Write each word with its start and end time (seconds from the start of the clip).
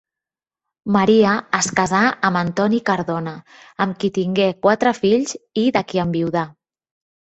Maria 0.95 1.33
es 1.57 1.67
casà 1.81 1.99
amb 2.31 2.41
Antoni 2.43 2.81
Cardona, 2.89 3.37
amb 3.89 4.01
qui 4.03 4.13
tingué 4.19 4.51
quatre 4.67 4.99
fills 5.05 5.41
i 5.65 5.71
de 5.81 5.89
qui 5.93 6.07
enviudà. 6.11 6.51